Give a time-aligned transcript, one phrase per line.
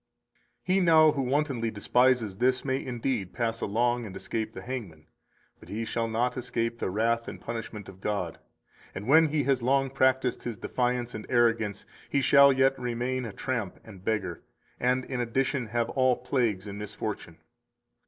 [0.65, 5.05] 234 He now who wantonly despises this may indeed pass along and escape the hangman,
[5.59, 8.39] but he shall not escape the wrath and punishment of God;
[8.95, 13.31] and when he has long practised his defiance and arrogance, he shall yet remain a
[13.31, 14.41] tramp and beggar,
[14.79, 17.37] and, in addition, have all plagues and misfortune.